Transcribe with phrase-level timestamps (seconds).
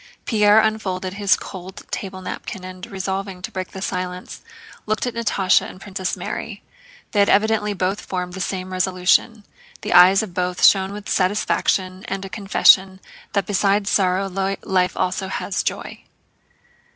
[0.25, 4.41] Pierre unfolded his cold table napkin and, resolving to break the silence,
[4.87, 6.63] looked at Natásha and at Princess Mary.
[7.11, 9.45] They had evidently both formed the same resolution;
[9.81, 12.99] the eyes of both shone with satisfaction and a confession
[13.33, 14.27] that besides sorrow
[14.63, 16.01] life also has joy.